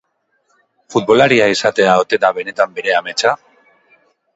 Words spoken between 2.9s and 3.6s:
ametsa?